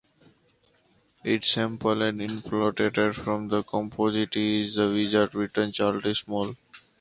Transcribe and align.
It 1.23 1.45
sampled 1.45 2.01
an 2.01 2.21
interpolation 2.21 3.13
from 3.13 3.49
the 3.49 3.61
composition 3.61 4.31
He's 4.33 4.73
the 4.73 4.87
Wizard 4.89 5.35
written 5.35 5.67
by 5.69 5.71
Charlie 5.73 6.15
Smalls. 6.15 6.55